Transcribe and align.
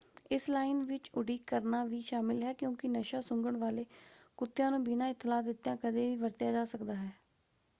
ਇਸ 0.31 0.49
ਲਾਈਨ 0.49 0.81
ਵਿੱਚ 0.83 1.09
ਉਡੀਕ 1.15 1.41
ਕਰਨਾ 1.47 1.83
ਵੀ 1.85 2.01
ਸ਼ਾਮਿਲ 2.01 2.41
ਹੈ 2.43 2.53
ਕਿਉਂਕਿ 2.53 2.87
ਨਸ਼ਾ-ਸੁੰਘਣ 2.87 3.57
ਵਾਲੇ 3.57 3.85
ਕੁੱਤਿਆਂ 4.37 4.71
ਨੂੰ 4.71 4.83
ਬਿਨਾਂ 4.83 5.07
ਇਤਲਾਹ 5.07 5.43
ਦਿੱਤਿਆਂ 5.43 5.75
ਕਦੇ 5.77 6.09
ਵੀ 6.09 6.15
ਵਰਤਿਆ 6.15 6.51
ਜਾ 6.51 6.65
ਸਕਦਾ 6.65 6.95
ਹੈ। 6.95 7.11